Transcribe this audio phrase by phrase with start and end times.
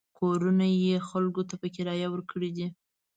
[0.19, 2.67] کورونه یې خلکو ته په کرایه ورکړي دي.